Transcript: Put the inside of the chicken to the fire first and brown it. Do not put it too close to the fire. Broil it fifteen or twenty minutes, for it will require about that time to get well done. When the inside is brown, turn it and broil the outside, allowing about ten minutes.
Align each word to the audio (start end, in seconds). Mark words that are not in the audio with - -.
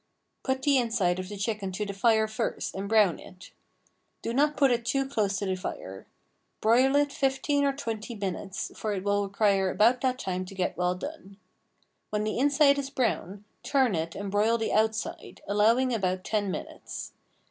Put 0.41 0.63
the 0.63 0.79
inside 0.79 1.19
of 1.19 1.29
the 1.29 1.37
chicken 1.37 1.71
to 1.73 1.85
the 1.85 1.93
fire 1.93 2.27
first 2.27 2.73
and 2.73 2.89
brown 2.89 3.19
it. 3.19 3.51
Do 4.23 4.33
not 4.33 4.57
put 4.57 4.71
it 4.71 4.83
too 4.83 5.07
close 5.07 5.37
to 5.37 5.45
the 5.45 5.55
fire. 5.55 6.07
Broil 6.59 6.95
it 6.95 7.11
fifteen 7.13 7.63
or 7.65 7.73
twenty 7.75 8.15
minutes, 8.15 8.71
for 8.75 8.93
it 8.93 9.03
will 9.03 9.21
require 9.23 9.69
about 9.69 10.01
that 10.01 10.17
time 10.17 10.43
to 10.45 10.55
get 10.55 10.75
well 10.75 10.95
done. 10.95 11.37
When 12.09 12.23
the 12.23 12.39
inside 12.39 12.79
is 12.79 12.89
brown, 12.89 13.45
turn 13.61 13.93
it 13.93 14.15
and 14.15 14.31
broil 14.31 14.57
the 14.57 14.73
outside, 14.73 15.43
allowing 15.47 15.93
about 15.93 16.23
ten 16.23 16.49
minutes. 16.49 17.13